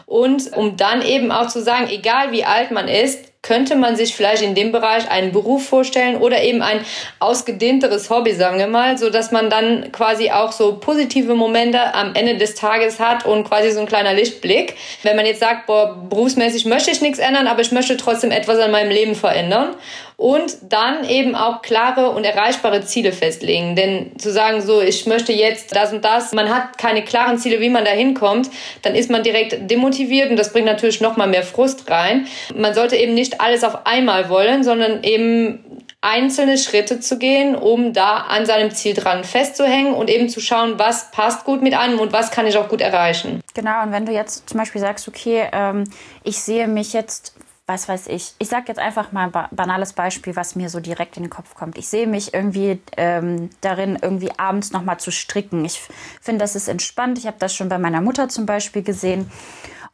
Und 0.07 0.57
um 0.57 0.77
dann 0.77 1.03
eben 1.03 1.33
auch 1.33 1.49
zu 1.49 1.63
sagen, 1.63 1.89
egal 1.91 2.33
wie 2.33 2.45
alt 2.45 2.71
man 2.71 2.89
ist, 2.89 3.34
könnte 3.45 3.77
man 3.77 3.95
sich 3.95 4.17
vielleicht 4.17 4.43
in 4.43 4.55
dem 4.55 4.73
Bereich 4.73 5.09
einen 5.11 5.31
Beruf 5.31 5.69
vorstellen 5.69 6.17
oder 6.17 6.43
eben 6.43 6.63
ein 6.63 6.81
ausgedehnteres 7.21 8.09
Hobby, 8.09 8.33
sagen 8.33 8.59
wir 8.59 8.67
mal, 8.67 8.97
so 8.99 9.11
dass 9.11 9.31
man 9.31 9.51
dann 9.51 9.93
quasi 9.93 10.31
auch 10.31 10.51
so 10.51 10.79
positive 10.79 11.35
Momente 11.35 11.95
am 11.95 12.15
Ende 12.15 12.39
des 12.39 12.55
Tages 12.55 12.99
hat 12.99 13.27
und 13.27 13.45
quasi 13.45 13.71
so 13.71 13.81
ein 13.81 13.87
kleiner 13.87 14.15
Lichtblick. 14.15 14.77
Wenn 15.03 15.15
man 15.15 15.27
jetzt 15.27 15.41
sagt, 15.41 15.67
boah, 15.67 15.95
berufsmäßig 16.09 16.65
möchte 16.65 16.91
ich 16.91 17.03
nichts 17.03 17.19
ändern, 17.19 17.47
aber 17.47 17.61
ich 17.61 17.71
möchte 17.71 17.99
trotzdem 17.99 18.31
etwas 18.31 18.59
an 18.59 18.71
meinem 18.71 18.91
Leben 18.91 19.15
verändern 19.15 19.77
und 20.17 20.57
dann 20.63 21.09
eben 21.09 21.35
auch 21.35 21.63
klare 21.63 22.11
und 22.11 22.25
erreichbare 22.25 22.85
Ziele 22.85 23.13
festlegen. 23.13 23.77
Denn 23.77 24.19
zu 24.19 24.31
sagen, 24.31 24.61
so, 24.61 24.81
ich 24.81 25.07
möchte 25.07 25.33
jetzt 25.33 25.75
das 25.75 25.93
und 25.93 26.05
das, 26.05 26.33
man 26.33 26.55
hat 26.55 26.79
keine 26.79 27.03
klaren 27.03 27.39
Ziele, 27.39 27.61
wie 27.61 27.71
man 27.71 27.85
da 27.85 27.91
hinkommt, 27.91 28.51
dann 28.83 28.95
ist 28.95 29.11
man 29.11 29.23
direkt 29.23 29.71
demotiviert 29.71 30.31
und 30.31 30.37
das 30.37 30.53
bringt 30.53 30.67
natürlich 30.67 31.01
nochmal 31.01 31.29
mehr 31.29 31.43
Frust 31.43 31.91
rein. 31.91 32.27
Man 32.55 32.75
sollte 32.75 32.97
eben 32.97 33.15
nicht 33.15 33.41
alles 33.41 33.65
auf 33.65 33.87
einmal 33.87 34.29
wollen, 34.29 34.63
sondern 34.63 35.03
eben 35.03 35.65
einzelne 36.05 36.59
Schritte 36.59 37.01
zu 37.01 37.19
gehen, 37.19 37.57
um 37.57 37.95
da 37.95 38.19
an 38.19 38.45
seinem 38.45 38.71
Ziel 38.71 38.93
dran 38.93 39.25
festzuhängen 39.25 39.95
und 39.95 40.11
eben 40.11 40.29
zu 40.29 40.41
schauen, 40.41 40.79
was 40.79 41.11
passt 41.11 41.45
gut 41.45 41.63
mit 41.63 41.73
einem 41.75 41.99
und 41.99 42.13
was 42.13 42.31
kann 42.31 42.47
ich 42.47 42.59
auch 42.59 42.69
gut 42.69 42.83
erreichen. 42.83 43.41
Genau, 43.55 43.83
und 43.83 43.91
wenn 43.91 44.05
du 44.05 44.13
jetzt 44.13 44.49
zum 44.49 44.59
Beispiel 44.59 44.83
sagst, 44.83 45.09
okay, 45.09 45.49
ähm, 45.51 45.85
ich 46.23 46.39
sehe 46.39 46.69
mich 46.69 46.93
jetzt 46.93 47.35
was 47.67 47.89
weiß 47.89 48.09
ich, 48.09 48.35
ich 48.39 48.49
sage 48.49 48.67
jetzt 48.69 48.79
einfach 48.79 49.13
mal 49.13 49.31
ein 49.33 49.49
banales 49.51 49.95
Beispiel, 49.95 50.37
was 50.37 50.55
mir 50.55 50.69
so 50.69 50.81
direkt 50.81 51.17
in 51.17 51.23
den 51.23 51.31
Kopf 51.31 51.55
kommt. 51.55 51.79
Ich 51.79 51.89
sehe 51.89 52.07
mich 52.07 52.35
irgendwie 52.35 52.81
ähm, 52.97 53.49
darin, 53.63 53.99
irgendwie 54.01 54.39
abends 54.39 54.73
nochmal 54.73 55.01
zu 55.01 55.11
stricken. 55.11 55.65
Ich 55.65 55.81
finde, 56.21 56.41
das 56.41 56.57
ist 56.57 56.69
entspannt. 56.69 57.19
Ich 57.19 57.27
habe 57.27 57.39
das 57.39 57.55
schon 57.55 57.71
bei 57.71 57.79
meiner 57.79 58.03
Mutter 58.03 58.29
zum 58.29 58.45
Beispiel 58.45 58.83
gesehen 58.83 59.31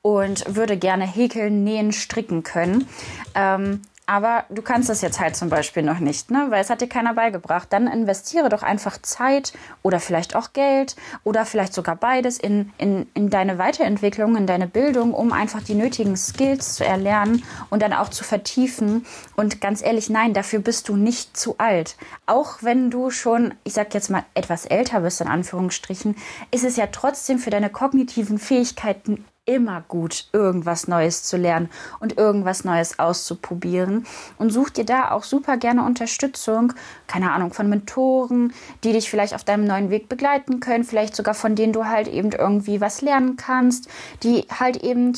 und 0.03 0.57
würde 0.57 0.77
gerne 0.77 1.07
häkeln, 1.07 1.63
nähen, 1.63 1.93
stricken 1.93 2.43
können. 2.43 2.89
Ähm, 3.37 3.83
aber 4.11 4.43
du 4.51 4.61
kannst 4.61 4.91
es 4.91 5.03
jetzt 5.03 5.21
halt 5.21 5.37
zum 5.37 5.51
Beispiel 5.51 5.85
noch 5.85 6.01
nicht, 6.01 6.33
ne? 6.33 6.47
weil 6.49 6.61
es 6.61 6.69
hat 6.69 6.81
dir 6.81 6.89
keiner 6.89 7.15
beigebracht. 7.15 7.69
Dann 7.73 7.87
investiere 7.87 8.49
doch 8.49 8.65
einfach 8.65 9.01
Zeit 9.01 9.53
oder 9.83 10.01
vielleicht 10.01 10.35
auch 10.35 10.53
Geld 10.53 10.97
oder 11.23 11.47
vielleicht 11.47 11.73
sogar 11.73 11.95
beides 11.95 12.37
in, 12.37 12.73
in, 12.77 13.07
in 13.15 13.31
deine 13.31 13.59
Weiterentwicklung, 13.59 14.35
in 14.35 14.49
deine 14.49 14.67
Bildung, 14.67 15.15
um 15.15 15.33
einfach 15.33 15.63
die 15.63 15.77
nötigen 15.77 16.17
Skills 16.17 16.75
zu 16.75 16.85
erlernen 16.85 17.45
und 17.71 17.83
dann 17.83 17.93
auch 17.93 18.09
zu 18.09 18.25
vertiefen. 18.25 19.07
Und 19.37 19.61
ganz 19.61 19.81
ehrlich, 19.81 20.11
nein, 20.11 20.35
dafür 20.35 20.59
bist 20.59 20.89
du 20.89 20.97
nicht 20.97 21.37
zu 21.37 21.55
alt. 21.59 21.95
Auch 22.27 22.65
wenn 22.65 22.91
du 22.91 23.11
schon, 23.11 23.55
ich 23.63 23.75
sag 23.75 23.95
jetzt 23.95 24.11
mal, 24.11 24.25
etwas 24.35 24.67
älter 24.67 25.03
bist, 25.03 25.21
in 25.21 25.29
Anführungsstrichen, 25.29 26.17
ist 26.51 26.65
es 26.65 26.75
ja 26.75 26.89
trotzdem 26.89 27.39
für 27.39 27.51
deine 27.51 27.71
kognitiven 27.71 28.41
Fähigkeiten 28.41 29.25
immer 29.51 29.83
gut, 29.89 30.27
irgendwas 30.33 30.87
Neues 30.87 31.25
zu 31.25 31.37
lernen 31.37 31.69
und 31.99 32.17
irgendwas 32.17 32.65
Neues 32.65 32.99
auszuprobieren. 32.99 34.07
Und 34.39 34.51
such 34.51 34.71
dir 34.71 34.85
da 34.85 35.11
auch 35.11 35.25
super 35.25 35.57
gerne 35.57 35.85
Unterstützung, 35.85 36.73
keine 37.09 37.33
Ahnung, 37.33 37.53
von 37.53 37.69
Mentoren, 37.69 38.53
die 38.85 38.93
dich 38.93 39.11
vielleicht 39.11 39.35
auf 39.35 39.45
deinem 39.45 39.65
neuen 39.65 39.91
Weg 39.91 40.09
begleiten 40.09 40.61
können, 40.61 40.85
vielleicht 40.85 41.17
sogar 41.17 41.35
von 41.35 41.57
denen 41.57 41.73
du 41.73 41.87
halt 41.87 42.07
eben 42.07 42.31
irgendwie 42.31 42.81
was 42.81 43.03
lernen 43.03 43.37
kannst, 43.37 43.89
die 44.23 44.47
halt 44.59 44.77
eben 44.85 45.15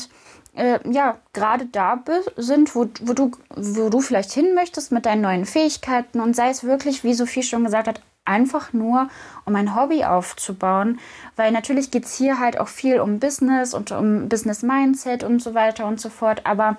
äh, 0.55 0.79
ja, 0.91 1.17
gerade 1.33 1.65
da 1.67 2.03
sind, 2.35 2.75
wo, 2.75 2.87
wo, 3.01 3.13
du, 3.13 3.31
wo 3.55 3.89
du 3.89 4.01
vielleicht 4.01 4.31
hin 4.31 4.53
möchtest 4.55 4.91
mit 4.91 5.05
deinen 5.05 5.21
neuen 5.21 5.45
Fähigkeiten 5.45 6.19
und 6.19 6.35
sei 6.35 6.49
es 6.49 6.63
wirklich, 6.63 7.03
wie 7.03 7.13
Sophie 7.13 7.43
schon 7.43 7.63
gesagt 7.63 7.87
hat, 7.87 8.01
einfach 8.25 8.73
nur, 8.73 9.09
um 9.45 9.55
ein 9.55 9.75
Hobby 9.75 10.05
aufzubauen, 10.05 10.99
weil 11.35 11.51
natürlich 11.51 11.91
geht 11.91 12.05
es 12.05 12.15
hier 12.15 12.39
halt 12.39 12.59
auch 12.59 12.67
viel 12.67 12.99
um 12.99 13.19
Business 13.19 13.73
und 13.73 13.91
um 13.91 14.29
Business 14.29 14.63
Mindset 14.63 15.23
und 15.23 15.41
so 15.41 15.53
weiter 15.53 15.85
und 15.85 15.99
so 15.99 16.09
fort, 16.09 16.45
aber 16.45 16.77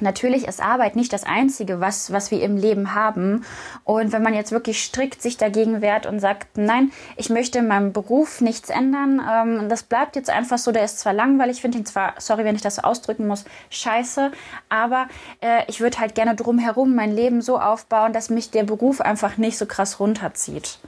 Natürlich 0.00 0.48
ist 0.48 0.60
Arbeit 0.60 0.96
nicht 0.96 1.12
das 1.12 1.24
Einzige, 1.24 1.80
was, 1.80 2.12
was 2.12 2.30
wir 2.30 2.42
im 2.42 2.56
Leben 2.56 2.94
haben. 2.94 3.44
Und 3.84 4.12
wenn 4.12 4.22
man 4.22 4.34
jetzt 4.34 4.50
wirklich 4.50 4.82
strikt 4.82 5.22
sich 5.22 5.36
dagegen 5.36 5.82
wehrt 5.82 6.06
und 6.06 6.18
sagt, 6.18 6.58
nein, 6.58 6.90
ich 7.16 7.30
möchte 7.30 7.60
in 7.60 7.68
meinem 7.68 7.92
Beruf 7.92 8.40
nichts 8.40 8.70
ändern, 8.70 9.20
ähm, 9.30 9.68
das 9.68 9.84
bleibt 9.84 10.16
jetzt 10.16 10.30
einfach 10.30 10.58
so, 10.58 10.72
der 10.72 10.84
ist 10.84 10.98
zwar 10.98 11.12
langweilig, 11.12 11.56
ich 11.56 11.62
finde 11.62 11.78
ihn 11.78 11.86
zwar, 11.86 12.14
sorry, 12.18 12.44
wenn 12.44 12.56
ich 12.56 12.62
das 12.62 12.76
so 12.76 12.82
ausdrücken 12.82 13.26
muss, 13.26 13.44
scheiße, 13.70 14.32
aber 14.68 15.06
äh, 15.40 15.62
ich 15.68 15.80
würde 15.80 15.98
halt 15.98 16.14
gerne 16.14 16.34
drumherum 16.34 16.94
mein 16.94 17.12
Leben 17.12 17.40
so 17.40 17.58
aufbauen, 17.58 18.12
dass 18.12 18.30
mich 18.30 18.50
der 18.50 18.64
Beruf 18.64 19.00
einfach 19.00 19.36
nicht 19.36 19.58
so 19.58 19.66
krass 19.66 20.00
runterzieht. 20.00 20.78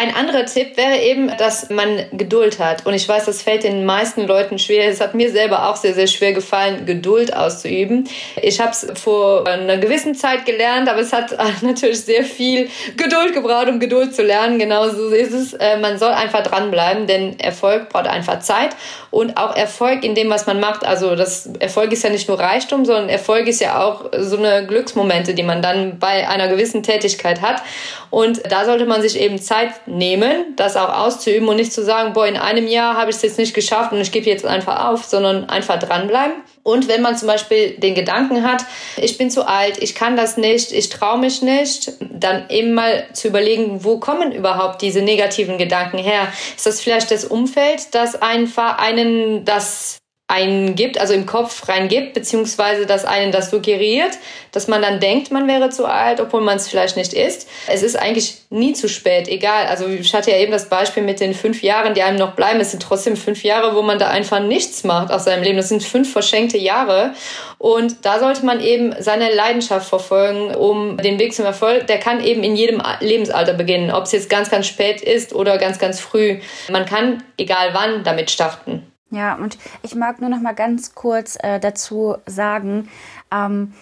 Ein 0.00 0.14
anderer 0.14 0.46
Tipp 0.46 0.76
wäre 0.76 0.96
eben, 0.96 1.26
dass 1.38 1.70
man 1.70 2.06
Geduld 2.12 2.60
hat. 2.60 2.86
Und 2.86 2.94
ich 2.94 3.08
weiß, 3.08 3.24
das 3.24 3.42
fällt 3.42 3.64
den 3.64 3.84
meisten 3.84 4.28
Leuten 4.28 4.60
schwer. 4.60 4.88
Es 4.88 5.00
hat 5.00 5.12
mir 5.14 5.28
selber 5.28 5.68
auch 5.68 5.74
sehr, 5.74 5.92
sehr 5.92 6.06
schwer 6.06 6.32
gefallen, 6.32 6.86
Geduld 6.86 7.34
auszuüben. 7.34 8.08
Ich 8.40 8.60
habe 8.60 8.70
es 8.70 8.86
vor 8.94 9.44
einer 9.48 9.76
gewissen 9.78 10.14
Zeit 10.14 10.46
gelernt, 10.46 10.88
aber 10.88 11.00
es 11.00 11.12
hat 11.12 11.36
natürlich 11.62 12.02
sehr 12.02 12.22
viel 12.22 12.70
Geduld 12.96 13.34
gebraucht, 13.34 13.66
um 13.66 13.80
Geduld 13.80 14.14
zu 14.14 14.22
lernen. 14.22 14.60
Genauso 14.60 15.08
ist 15.08 15.32
es. 15.32 15.54
Äh, 15.54 15.78
man 15.78 15.98
soll 15.98 16.12
einfach 16.12 16.44
dranbleiben, 16.44 17.08
denn 17.08 17.40
Erfolg 17.40 17.88
braucht 17.88 18.06
einfach 18.06 18.38
Zeit. 18.38 18.76
Und 19.10 19.36
auch 19.36 19.56
Erfolg 19.56 20.04
in 20.04 20.14
dem, 20.14 20.30
was 20.30 20.46
man 20.46 20.60
macht. 20.60 20.84
Also 20.84 21.16
das 21.16 21.50
Erfolg 21.58 21.90
ist 21.92 22.04
ja 22.04 22.10
nicht 22.10 22.28
nur 22.28 22.38
Reichtum, 22.38 22.84
sondern 22.84 23.08
Erfolg 23.08 23.48
ist 23.48 23.60
ja 23.60 23.82
auch 23.82 24.04
so 24.16 24.36
eine 24.36 24.64
Glücksmomente, 24.64 25.34
die 25.34 25.42
man 25.42 25.60
dann 25.60 25.98
bei 25.98 26.28
einer 26.28 26.46
gewissen 26.46 26.84
Tätigkeit 26.84 27.40
hat. 27.40 27.62
Und 28.10 28.40
da 28.50 28.64
sollte 28.64 28.86
man 28.86 29.02
sich 29.02 29.20
eben 29.20 29.40
Zeit 29.40 29.87
nehmen, 29.88 30.54
das 30.56 30.76
auch 30.76 30.92
auszuüben 30.92 31.48
und 31.48 31.56
nicht 31.56 31.72
zu 31.72 31.84
sagen, 31.84 32.12
boah, 32.12 32.26
in 32.26 32.36
einem 32.36 32.66
Jahr 32.66 32.96
habe 32.96 33.10
ich 33.10 33.16
es 33.16 33.22
jetzt 33.22 33.38
nicht 33.38 33.54
geschafft 33.54 33.92
und 33.92 34.00
ich 34.00 34.12
gebe 34.12 34.26
jetzt 34.26 34.44
einfach 34.44 34.86
auf, 34.88 35.04
sondern 35.04 35.48
einfach 35.48 35.78
dranbleiben. 35.78 36.34
Und 36.62 36.88
wenn 36.88 37.02
man 37.02 37.16
zum 37.16 37.28
Beispiel 37.28 37.70
den 37.78 37.94
Gedanken 37.94 38.42
hat, 38.42 38.64
ich 38.96 39.16
bin 39.16 39.30
zu 39.30 39.46
alt, 39.46 39.82
ich 39.82 39.94
kann 39.94 40.16
das 40.16 40.36
nicht, 40.36 40.72
ich 40.72 40.88
traue 40.90 41.18
mich 41.18 41.42
nicht, 41.42 41.92
dann 42.00 42.48
eben 42.50 42.74
mal 42.74 43.06
zu 43.12 43.28
überlegen, 43.28 43.84
wo 43.84 43.98
kommen 43.98 44.32
überhaupt 44.32 44.82
diese 44.82 45.00
negativen 45.00 45.58
Gedanken 45.58 45.98
her? 45.98 46.28
Ist 46.56 46.66
das 46.66 46.80
vielleicht 46.80 47.10
das 47.10 47.24
Umfeld, 47.24 47.94
das 47.94 48.20
einfach 48.20 48.78
einen 48.78 49.44
das 49.44 49.98
einen 50.28 50.74
gibt, 50.74 51.00
also 51.00 51.14
im 51.14 51.24
Kopf 51.24 51.68
reingibt, 51.68 52.12
beziehungsweise 52.12 52.84
dass 52.84 53.06
einen 53.06 53.32
das 53.32 53.50
suggeriert, 53.50 54.12
dass 54.52 54.68
man 54.68 54.82
dann 54.82 55.00
denkt, 55.00 55.30
man 55.30 55.48
wäre 55.48 55.70
zu 55.70 55.86
alt, 55.86 56.20
obwohl 56.20 56.42
man 56.42 56.58
es 56.58 56.68
vielleicht 56.68 56.98
nicht 56.98 57.14
ist. 57.14 57.48
Es 57.66 57.82
ist 57.82 57.96
eigentlich 57.96 58.42
nie 58.50 58.74
zu 58.74 58.90
spät, 58.90 59.26
egal. 59.26 59.66
Also 59.66 59.86
ich 59.88 60.14
hatte 60.14 60.30
ja 60.30 60.36
eben 60.36 60.52
das 60.52 60.68
Beispiel 60.68 61.02
mit 61.02 61.20
den 61.20 61.32
fünf 61.32 61.62
Jahren, 61.62 61.94
die 61.94 62.02
einem 62.02 62.18
noch 62.18 62.34
bleiben. 62.34 62.60
Es 62.60 62.72
sind 62.72 62.82
trotzdem 62.82 63.16
fünf 63.16 63.42
Jahre, 63.42 63.74
wo 63.74 63.80
man 63.80 63.98
da 63.98 64.08
einfach 64.08 64.40
nichts 64.40 64.84
macht 64.84 65.10
aus 65.10 65.24
seinem 65.24 65.42
Leben. 65.42 65.56
Das 65.56 65.70
sind 65.70 65.82
fünf 65.82 66.12
verschenkte 66.12 66.58
Jahre. 66.58 67.14
Und 67.56 68.04
da 68.04 68.20
sollte 68.20 68.44
man 68.44 68.60
eben 68.60 68.94
seine 68.98 69.34
Leidenschaft 69.34 69.88
verfolgen, 69.88 70.54
um 70.54 70.98
den 70.98 71.18
Weg 71.18 71.32
zum 71.32 71.46
Erfolg. 71.46 71.86
Der 71.86 71.98
kann 71.98 72.22
eben 72.22 72.44
in 72.44 72.54
jedem 72.54 72.82
Lebensalter 73.00 73.54
beginnen, 73.54 73.90
ob 73.90 74.04
es 74.04 74.12
jetzt 74.12 74.28
ganz, 74.28 74.50
ganz 74.50 74.66
spät 74.66 75.00
ist 75.00 75.34
oder 75.34 75.56
ganz, 75.56 75.78
ganz 75.78 76.00
früh. 76.00 76.38
Man 76.70 76.84
kann, 76.84 77.22
egal 77.38 77.70
wann, 77.72 78.04
damit 78.04 78.30
starten. 78.30 78.92
Ja, 79.10 79.36
und 79.36 79.58
ich 79.82 79.94
mag 79.94 80.20
nur 80.20 80.28
noch 80.28 80.40
mal 80.40 80.54
ganz 80.54 80.94
kurz 80.94 81.38
äh, 81.42 81.58
dazu 81.60 82.16
sagen, 82.26 82.88
ähm, 83.32 83.72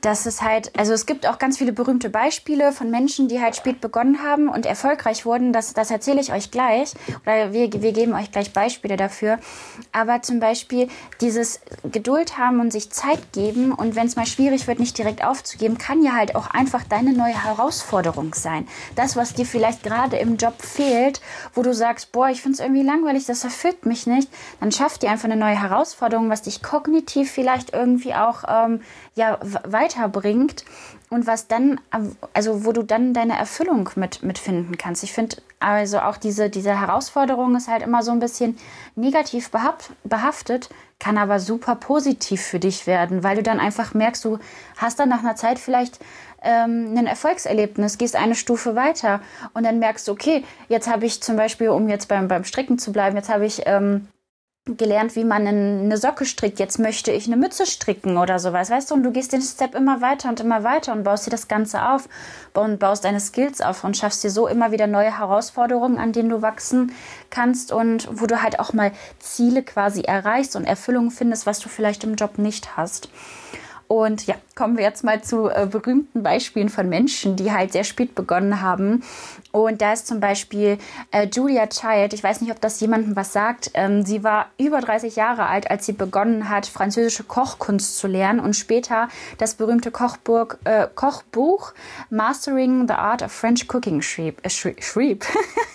dass 0.00 0.26
es 0.26 0.42
halt, 0.42 0.76
also 0.78 0.92
es 0.92 1.06
gibt 1.06 1.26
auch 1.26 1.38
ganz 1.38 1.58
viele 1.58 1.72
berühmte 1.72 2.10
Beispiele 2.10 2.72
von 2.72 2.90
Menschen, 2.90 3.28
die 3.28 3.40
halt 3.40 3.56
spät 3.56 3.80
begonnen 3.80 4.22
haben 4.22 4.48
und 4.48 4.66
erfolgreich 4.66 5.26
wurden. 5.26 5.52
Das, 5.52 5.74
das 5.74 5.90
erzähle 5.90 6.20
ich 6.20 6.32
euch 6.32 6.50
gleich. 6.50 6.94
Oder 7.22 7.52
wir, 7.52 7.72
wir 7.72 7.92
geben 7.92 8.14
euch 8.14 8.30
gleich 8.30 8.52
Beispiele 8.52 8.96
dafür. 8.96 9.38
Aber 9.92 10.22
zum 10.22 10.40
Beispiel 10.40 10.88
dieses 11.20 11.60
Geduld 11.90 12.38
haben 12.38 12.60
und 12.60 12.72
sich 12.72 12.90
Zeit 12.90 13.32
geben 13.32 13.72
und 13.72 13.96
wenn 13.96 14.06
es 14.06 14.16
mal 14.16 14.26
schwierig 14.26 14.66
wird, 14.66 14.78
nicht 14.78 14.96
direkt 14.98 15.24
aufzugeben, 15.24 15.78
kann 15.78 16.02
ja 16.02 16.12
halt 16.12 16.34
auch 16.34 16.48
einfach 16.48 16.84
deine 16.84 17.12
neue 17.12 17.44
Herausforderung 17.44 18.34
sein. 18.34 18.66
Das, 18.94 19.16
was 19.16 19.34
dir 19.34 19.46
vielleicht 19.46 19.82
gerade 19.82 20.16
im 20.16 20.36
Job 20.36 20.60
fehlt, 20.60 21.20
wo 21.54 21.62
du 21.62 21.74
sagst, 21.74 22.12
boah, 22.12 22.28
ich 22.28 22.42
finde 22.42 22.54
es 22.54 22.60
irgendwie 22.60 22.82
langweilig, 22.82 23.26
das 23.26 23.44
erfüllt 23.44 23.86
mich 23.86 24.06
nicht, 24.06 24.30
dann 24.60 24.72
schaff 24.72 24.98
dir 24.98 25.10
einfach 25.10 25.26
eine 25.26 25.36
neue 25.36 25.60
Herausforderung, 25.60 26.30
was 26.30 26.42
dich 26.42 26.62
kognitiv 26.62 27.30
vielleicht 27.30 27.72
irgendwie 27.72 28.14
auch 28.14 28.44
ähm, 28.48 28.80
ja, 29.16 29.38
weiterbringt 29.64 30.64
und 31.08 31.26
was 31.26 31.48
dann, 31.48 31.80
also 32.34 32.64
wo 32.64 32.72
du 32.72 32.82
dann 32.82 33.14
deine 33.14 33.36
Erfüllung 33.36 33.88
mit, 33.96 34.22
mitfinden 34.22 34.76
kannst. 34.76 35.02
Ich 35.02 35.12
finde 35.12 35.36
also 35.58 36.00
auch 36.00 36.18
diese, 36.18 36.50
diese 36.50 36.78
Herausforderung 36.78 37.56
ist 37.56 37.66
halt 37.66 37.82
immer 37.82 38.02
so 38.02 38.12
ein 38.12 38.20
bisschen 38.20 38.58
negativ 38.94 39.50
behaftet, 40.04 40.68
kann 41.00 41.16
aber 41.16 41.40
super 41.40 41.76
positiv 41.76 42.42
für 42.42 42.58
dich 42.58 42.86
werden, 42.86 43.24
weil 43.24 43.36
du 43.36 43.42
dann 43.42 43.58
einfach 43.58 43.94
merkst, 43.94 44.22
du 44.24 44.38
hast 44.76 45.00
dann 45.00 45.08
nach 45.08 45.20
einer 45.20 45.34
Zeit 45.34 45.58
vielleicht 45.58 45.98
ähm, 46.42 46.94
ein 46.96 47.06
Erfolgserlebnis, 47.06 47.96
gehst 47.96 48.16
eine 48.16 48.34
Stufe 48.34 48.76
weiter 48.76 49.20
und 49.54 49.64
dann 49.64 49.78
merkst 49.78 50.06
du, 50.06 50.12
okay, 50.12 50.44
jetzt 50.68 50.90
habe 50.90 51.06
ich 51.06 51.22
zum 51.22 51.36
Beispiel, 51.36 51.70
um 51.70 51.88
jetzt 51.88 52.08
beim, 52.08 52.28
beim 52.28 52.44
Stricken 52.44 52.78
zu 52.78 52.92
bleiben, 52.92 53.16
jetzt 53.16 53.30
habe 53.30 53.46
ich 53.46 53.62
ähm, 53.64 54.08
gelernt, 54.66 55.14
wie 55.14 55.24
man 55.24 55.46
eine 55.46 55.96
Socke 55.96 56.24
strickt. 56.24 56.58
Jetzt 56.58 56.80
möchte 56.80 57.12
ich 57.12 57.26
eine 57.26 57.36
Mütze 57.36 57.66
stricken 57.66 58.16
oder 58.16 58.40
sowas, 58.40 58.68
weißt 58.68 58.90
du? 58.90 58.94
Und 58.94 59.04
du 59.04 59.12
gehst 59.12 59.32
den 59.32 59.40
Step 59.40 59.76
immer 59.76 60.00
weiter 60.00 60.28
und 60.28 60.40
immer 60.40 60.64
weiter 60.64 60.92
und 60.92 61.04
baust 61.04 61.26
dir 61.26 61.30
das 61.30 61.46
Ganze 61.46 61.88
auf 61.88 62.08
und 62.52 62.80
baust 62.80 63.04
deine 63.04 63.20
Skills 63.20 63.60
auf 63.60 63.84
und 63.84 63.96
schaffst 63.96 64.24
dir 64.24 64.30
so 64.30 64.48
immer 64.48 64.72
wieder 64.72 64.88
neue 64.88 65.16
Herausforderungen, 65.16 65.98
an 65.98 66.12
denen 66.12 66.30
du 66.30 66.42
wachsen 66.42 66.92
kannst 67.30 67.70
und 67.70 68.08
wo 68.10 68.26
du 68.26 68.42
halt 68.42 68.58
auch 68.58 68.72
mal 68.72 68.90
Ziele 69.20 69.62
quasi 69.62 70.02
erreichst 70.02 70.56
und 70.56 70.64
Erfüllung 70.64 71.12
findest, 71.12 71.46
was 71.46 71.60
du 71.60 71.68
vielleicht 71.68 72.02
im 72.02 72.16
Job 72.16 72.38
nicht 72.38 72.76
hast. 72.76 73.08
Und 73.88 74.26
ja, 74.26 74.34
kommen 74.54 74.76
wir 74.76 74.84
jetzt 74.84 75.04
mal 75.04 75.22
zu 75.22 75.48
äh, 75.48 75.66
berühmten 75.70 76.22
Beispielen 76.22 76.68
von 76.68 76.88
Menschen, 76.88 77.36
die 77.36 77.52
halt 77.52 77.72
sehr 77.72 77.84
spät 77.84 78.14
begonnen 78.14 78.60
haben. 78.60 79.02
Und 79.52 79.80
da 79.80 79.92
ist 79.92 80.06
zum 80.06 80.18
Beispiel 80.20 80.78
äh, 81.12 81.26
Julia 81.32 81.66
Child. 81.66 82.12
Ich 82.12 82.22
weiß 82.22 82.40
nicht, 82.40 82.50
ob 82.50 82.60
das 82.60 82.80
jemandem 82.80 83.16
was 83.16 83.32
sagt. 83.32 83.70
Ähm, 83.74 84.04
sie 84.04 84.24
war 84.24 84.46
über 84.58 84.80
30 84.80 85.16
Jahre 85.16 85.46
alt, 85.46 85.70
als 85.70 85.86
sie 85.86 85.92
begonnen 85.92 86.48
hat, 86.48 86.66
französische 86.66 87.24
Kochkunst 87.24 87.98
zu 87.98 88.06
lernen 88.06 88.40
und 88.40 88.54
später 88.54 89.08
das 89.38 89.54
berühmte 89.54 89.90
Kochburg, 89.90 90.58
äh, 90.64 90.88
Kochbuch 90.94 91.72
Mastering 92.10 92.88
the 92.88 92.94
Art 92.94 93.22
of 93.22 93.32
French 93.32 93.66
Cooking 93.72 94.02
schrieb. 94.02 94.40
Äh, 94.42 94.50
schrieb. 94.50 95.24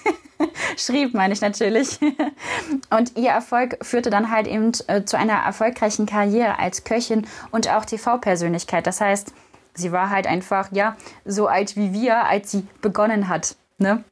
schrieb, 0.78 1.14
meine 1.14 1.34
ich 1.34 1.42
natürlich. 1.42 2.00
Und 2.90 3.18
ihr 3.18 3.32
Erfolg 3.32 3.78
führte 3.82 4.10
dann 4.10 4.32
halt 4.32 4.48
eben 4.48 4.72
äh, 4.88 5.04
zu 5.04 5.18
einer 5.18 5.34
erfolgreichen 5.34 6.06
Karriere 6.06 6.60
als 6.60 6.84
Köchin 6.84 7.28
und 7.52 7.70
auch 7.70 7.86
TV-Persönlichkeit. 7.86 8.88
Das 8.88 9.02
heißt, 9.02 9.34
sie 9.74 9.92
war 9.92 10.10
halt 10.10 10.28
einfach, 10.28 10.70
ja, 10.72 10.96
so 11.26 11.48
alt 11.48 11.76
wie 11.76 11.94
wir, 11.94 12.26
als 12.26 12.52
sie 12.52 12.66
begonnen 12.82 13.28
hat. 13.28 13.56
Ne? 13.78 14.04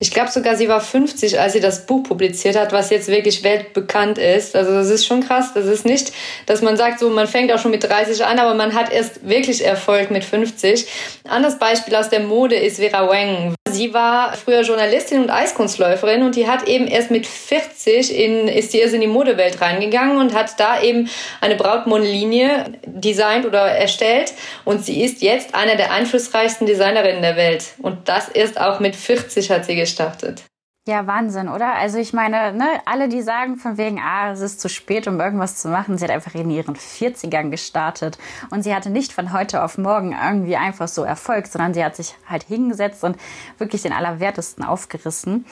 Ich 0.00 0.10
glaube 0.10 0.30
sogar, 0.30 0.56
sie 0.56 0.68
war 0.68 0.80
50, 0.80 1.40
als 1.40 1.52
sie 1.52 1.60
das 1.60 1.86
Buch 1.86 2.02
publiziert 2.02 2.56
hat, 2.56 2.72
was 2.72 2.90
jetzt 2.90 3.08
wirklich 3.08 3.42
weltbekannt 3.42 4.18
ist. 4.18 4.56
Also 4.56 4.72
das 4.72 4.90
ist 4.90 5.06
schon 5.06 5.24
krass. 5.24 5.54
Das 5.54 5.66
ist 5.66 5.86
nicht, 5.86 6.12
dass 6.46 6.62
man 6.62 6.76
sagt, 6.76 6.98
so 6.98 7.08
man 7.10 7.26
fängt 7.28 7.52
auch 7.52 7.58
schon 7.58 7.70
mit 7.70 7.84
30 7.84 8.24
an, 8.24 8.38
aber 8.38 8.54
man 8.54 8.74
hat 8.74 8.92
erst 8.92 9.26
wirklich 9.26 9.64
Erfolg 9.64 10.10
mit 10.10 10.24
50. 10.24 10.86
Ein 11.24 11.30
anderes 11.30 11.58
Beispiel 11.58 11.94
aus 11.94 12.10
der 12.10 12.20
Mode 12.20 12.56
ist 12.56 12.78
Vera 12.78 13.08
Wang 13.08 13.54
sie 13.74 13.92
war 13.92 14.32
früher 14.34 14.62
Journalistin 14.62 15.22
und 15.22 15.30
Eiskunstläuferin 15.30 16.22
und 16.22 16.36
die 16.36 16.48
hat 16.48 16.66
eben 16.66 16.86
erst 16.86 17.10
mit 17.10 17.26
40 17.26 18.16
in, 18.16 18.48
ist 18.48 18.72
die 18.72 18.78
erst 18.78 18.94
in 18.94 19.00
die 19.00 19.06
Modewelt 19.06 19.60
reingegangen 19.60 20.16
und 20.18 20.34
hat 20.34 20.58
da 20.58 20.80
eben 20.80 21.10
eine 21.40 21.56
Brautmodenlinie 21.56 22.72
designt 22.86 23.44
oder 23.44 23.60
erstellt 23.60 24.32
und 24.64 24.84
sie 24.84 25.02
ist 25.02 25.20
jetzt 25.20 25.54
eine 25.54 25.76
der 25.76 25.92
einflussreichsten 25.92 26.66
Designerinnen 26.66 27.22
der 27.22 27.36
Welt 27.36 27.74
und 27.78 28.08
das 28.08 28.28
erst 28.28 28.60
auch 28.60 28.80
mit 28.80 28.96
40 28.96 29.50
hat 29.50 29.66
sie 29.66 29.76
gestartet. 29.76 30.44
Ja, 30.86 31.06
Wahnsinn, 31.06 31.48
oder? 31.48 31.76
Also 31.76 31.96
ich 31.96 32.12
meine, 32.12 32.52
ne, 32.52 32.66
alle, 32.84 33.08
die 33.08 33.22
sagen 33.22 33.56
von 33.56 33.78
wegen, 33.78 33.98
ah, 33.98 34.32
es 34.32 34.42
ist 34.42 34.60
zu 34.60 34.68
spät, 34.68 35.08
um 35.08 35.18
irgendwas 35.18 35.56
zu 35.56 35.68
machen, 35.68 35.96
sie 35.96 36.04
hat 36.04 36.10
einfach 36.10 36.34
in 36.34 36.50
ihren 36.50 36.76
40ern 36.76 37.48
gestartet 37.48 38.18
und 38.50 38.64
sie 38.64 38.74
hatte 38.74 38.90
nicht 38.90 39.10
von 39.10 39.32
heute 39.32 39.64
auf 39.64 39.78
morgen 39.78 40.12
irgendwie 40.12 40.56
einfach 40.56 40.86
so 40.86 41.02
Erfolg, 41.02 41.46
sondern 41.46 41.72
sie 41.72 41.82
hat 41.82 41.96
sich 41.96 42.14
halt 42.28 42.42
hingesetzt 42.42 43.02
und 43.02 43.16
wirklich 43.56 43.80
den 43.80 43.94
Allerwertesten 43.94 44.62
aufgerissen. 44.62 45.46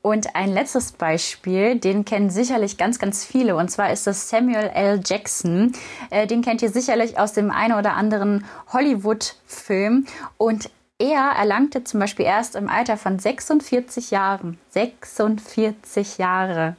Und 0.00 0.34
ein 0.34 0.48
letztes 0.48 0.92
Beispiel, 0.92 1.78
den 1.78 2.06
kennen 2.06 2.30
sicherlich 2.30 2.78
ganz, 2.78 2.98
ganz 2.98 3.26
viele 3.26 3.56
und 3.56 3.70
zwar 3.70 3.92
ist 3.92 4.06
das 4.06 4.30
Samuel 4.30 4.70
L. 4.72 5.02
Jackson. 5.04 5.72
Äh, 6.08 6.26
den 6.26 6.40
kennt 6.40 6.62
ihr 6.62 6.70
sicherlich 6.70 7.18
aus 7.18 7.34
dem 7.34 7.50
einen 7.50 7.74
oder 7.74 7.92
anderen 7.92 8.46
Hollywood-Film 8.72 10.06
und 10.38 10.70
er 10.98 11.30
erlangte 11.36 11.84
zum 11.84 12.00
Beispiel 12.00 12.26
erst 12.26 12.56
im 12.56 12.68
Alter 12.68 12.96
von 12.96 13.18
46 13.18 14.10
Jahren, 14.10 14.58
46 14.70 16.18
Jahre, 16.18 16.76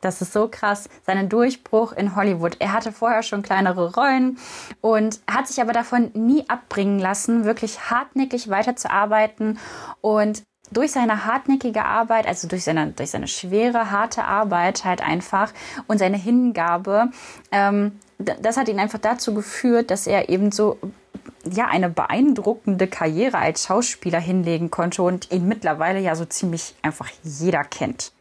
Das 0.00 0.22
ist 0.22 0.32
so 0.32 0.48
krass. 0.48 0.88
Seinen 1.04 1.28
Durchbruch 1.28 1.92
in 1.92 2.16
Hollywood. 2.16 2.56
Er 2.58 2.72
hatte 2.72 2.90
vorher 2.90 3.22
schon 3.22 3.42
kleinere 3.42 3.94
Rollen 3.94 4.38
und 4.80 5.20
hat 5.30 5.46
sich 5.46 5.60
aber 5.60 5.74
davon 5.74 6.10
nie 6.14 6.48
abbringen 6.48 6.98
lassen, 6.98 7.44
wirklich 7.44 7.90
hartnäckig 7.90 8.48
weiterzuarbeiten 8.48 9.58
und 10.00 10.42
durch 10.72 10.92
seine 10.92 11.26
hartnäckige 11.26 11.84
Arbeit, 11.84 12.26
also 12.26 12.48
durch 12.48 12.64
seine, 12.64 12.92
durch 12.92 13.10
seine 13.10 13.26
schwere, 13.26 13.90
harte 13.90 14.24
Arbeit 14.24 14.84
halt 14.84 15.02
einfach 15.02 15.52
und 15.86 15.98
seine 15.98 16.16
Hingabe, 16.16 17.10
ähm, 17.50 17.98
das 18.18 18.56
hat 18.56 18.68
ihn 18.68 18.78
einfach 18.78 18.98
dazu 18.98 19.34
geführt, 19.34 19.90
dass 19.90 20.06
er 20.06 20.28
eben 20.28 20.52
so 20.52 20.78
ja 21.44 21.66
eine 21.66 21.88
beeindruckende 21.88 22.86
Karriere 22.86 23.38
als 23.38 23.66
Schauspieler 23.66 24.20
hinlegen 24.20 24.70
konnte 24.70 25.02
und 25.02 25.30
ihn 25.32 25.46
mittlerweile 25.46 26.00
ja 26.00 26.14
so 26.14 26.24
ziemlich 26.24 26.74
einfach 26.82 27.08
jeder 27.22 27.64
kennt. 27.64 28.12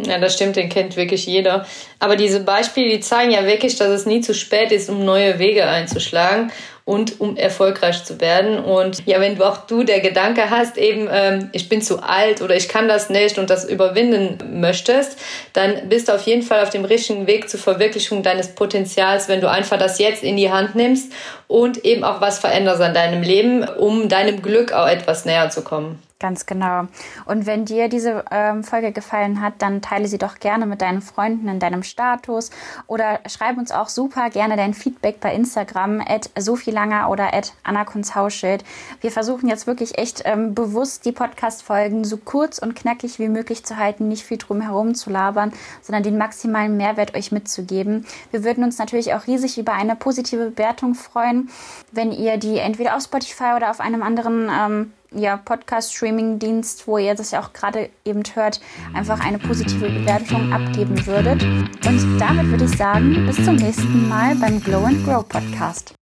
Ja, 0.00 0.18
das 0.18 0.34
stimmt, 0.34 0.54
den 0.54 0.68
kennt 0.68 0.96
wirklich 0.96 1.26
jeder. 1.26 1.66
Aber 1.98 2.14
diese 2.14 2.40
Beispiele, 2.40 2.88
die 2.88 3.00
zeigen 3.00 3.32
ja 3.32 3.44
wirklich, 3.44 3.76
dass 3.76 3.88
es 3.88 4.06
nie 4.06 4.20
zu 4.20 4.32
spät 4.32 4.70
ist, 4.70 4.88
um 4.88 5.04
neue 5.04 5.40
Wege 5.40 5.66
einzuschlagen 5.66 6.52
und 6.88 7.20
um 7.20 7.36
erfolgreich 7.36 8.02
zu 8.04 8.18
werden. 8.18 8.58
Und 8.58 9.04
ja, 9.04 9.20
wenn 9.20 9.36
du 9.36 9.44
auch 9.44 9.66
du 9.66 9.82
der 9.82 10.00
Gedanke 10.00 10.48
hast, 10.48 10.78
eben, 10.78 11.06
ähm, 11.12 11.50
ich 11.52 11.68
bin 11.68 11.82
zu 11.82 12.02
alt 12.02 12.40
oder 12.40 12.56
ich 12.56 12.66
kann 12.66 12.88
das 12.88 13.10
nicht 13.10 13.36
und 13.36 13.50
das 13.50 13.68
überwinden 13.68 14.58
möchtest, 14.58 15.18
dann 15.52 15.90
bist 15.90 16.08
du 16.08 16.14
auf 16.14 16.22
jeden 16.22 16.40
Fall 16.40 16.62
auf 16.62 16.70
dem 16.70 16.86
richtigen 16.86 17.26
Weg 17.26 17.50
zur 17.50 17.60
Verwirklichung 17.60 18.22
deines 18.22 18.54
Potenzials, 18.54 19.28
wenn 19.28 19.42
du 19.42 19.50
einfach 19.50 19.78
das 19.78 19.98
jetzt 19.98 20.22
in 20.22 20.38
die 20.38 20.50
Hand 20.50 20.76
nimmst 20.76 21.12
und 21.48 21.84
eben 21.84 22.04
auch 22.04 22.20
was 22.20 22.38
veränderst 22.38 22.80
an 22.80 22.94
deinem 22.94 23.22
Leben, 23.22 23.64
um 23.64 24.08
deinem 24.08 24.42
Glück 24.42 24.72
auch 24.72 24.86
etwas 24.86 25.24
näher 25.24 25.50
zu 25.50 25.62
kommen. 25.62 26.00
Ganz 26.20 26.46
genau. 26.46 26.88
Und 27.26 27.46
wenn 27.46 27.64
dir 27.64 27.88
diese 27.88 28.24
ähm, 28.32 28.64
Folge 28.64 28.90
gefallen 28.90 29.40
hat, 29.40 29.54
dann 29.58 29.82
teile 29.82 30.08
sie 30.08 30.18
doch 30.18 30.40
gerne 30.40 30.66
mit 30.66 30.82
deinen 30.82 31.00
Freunden 31.00 31.46
in 31.46 31.60
deinem 31.60 31.84
Status 31.84 32.50
oder 32.88 33.20
schreib 33.28 33.56
uns 33.56 33.70
auch 33.70 33.88
super 33.88 34.28
gerne 34.28 34.56
dein 34.56 34.74
Feedback 34.74 35.20
bei 35.20 35.32
Instagram 35.32 36.00
at 36.04 36.28
Sophielanger 36.36 37.08
oder 37.08 37.32
at 37.32 37.52
Anna 37.62 37.84
Kunzhauschild. 37.84 38.64
Wir 39.00 39.12
versuchen 39.12 39.48
jetzt 39.48 39.68
wirklich 39.68 39.96
echt 39.96 40.22
ähm, 40.24 40.56
bewusst 40.56 41.04
die 41.04 41.12
Podcast-Folgen 41.12 42.02
so 42.02 42.16
kurz 42.16 42.58
und 42.58 42.74
knackig 42.74 43.20
wie 43.20 43.28
möglich 43.28 43.64
zu 43.64 43.76
halten, 43.76 44.08
nicht 44.08 44.24
viel 44.24 44.38
drum 44.38 44.60
herum 44.60 44.96
zu 44.96 45.10
labern, 45.10 45.52
sondern 45.82 46.02
den 46.02 46.18
maximalen 46.18 46.76
Mehrwert 46.76 47.14
euch 47.14 47.30
mitzugeben. 47.30 48.06
Wir 48.32 48.42
würden 48.42 48.64
uns 48.64 48.78
natürlich 48.78 49.14
auch 49.14 49.28
riesig 49.28 49.56
über 49.56 49.74
eine 49.74 49.94
positive 49.94 50.50
Bewertung 50.50 50.96
freuen, 51.38 51.50
wenn 51.92 52.12
ihr 52.12 52.36
die 52.36 52.58
entweder 52.58 52.96
auf 52.96 53.02
Spotify 53.02 53.54
oder 53.56 53.70
auf 53.70 53.80
einem 53.80 54.02
anderen 54.02 54.50
ähm, 54.50 54.92
ja, 55.12 55.36
Podcast-Streaming-Dienst, 55.36 56.86
wo 56.86 56.98
ihr 56.98 57.14
das 57.14 57.30
ja 57.30 57.40
auch 57.40 57.52
gerade 57.52 57.88
eben 58.04 58.22
hört, 58.34 58.60
einfach 58.94 59.24
eine 59.24 59.38
positive 59.38 59.88
Bewertung 59.88 60.52
abgeben 60.52 61.06
würdet. 61.06 61.42
Und 61.42 62.18
damit 62.18 62.46
würde 62.48 62.64
ich 62.64 62.76
sagen, 62.76 63.26
bis 63.26 63.42
zum 63.42 63.56
nächsten 63.56 64.08
Mal 64.08 64.34
beim 64.36 64.62
Glow 64.62 64.84
and 64.84 65.04
Grow 65.04 65.26
Podcast. 65.26 65.97